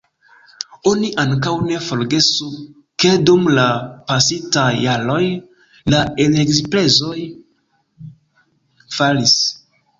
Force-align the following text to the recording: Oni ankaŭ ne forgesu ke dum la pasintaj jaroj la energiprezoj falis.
Oni 0.91 1.09
ankaŭ 1.23 1.51
ne 1.65 1.75
forgesu 1.87 2.47
ke 3.03 3.11
dum 3.27 3.45
la 3.59 3.67
pasintaj 4.09 4.67
jaroj 4.87 5.21
la 5.95 6.03
energiprezoj 6.27 7.17
falis. 8.99 9.41